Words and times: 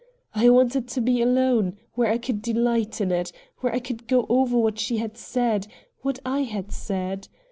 I 0.33 0.49
wanted 0.49 0.87
to 0.87 0.99
be 0.99 1.21
alone, 1.21 1.77
where 1.93 2.11
I 2.11 2.17
could 2.17 2.41
delight 2.41 2.99
in 3.01 3.11
it, 3.11 3.31
where 3.59 3.71
I 3.71 3.77
could 3.79 4.07
go 4.07 4.25
over 4.29 4.57
what 4.57 4.79
she 4.79 4.97
had 4.97 5.15
said; 5.15 5.67
what 6.01 6.17
I 6.25 6.39
had 6.39 6.71
said. 6.71 7.27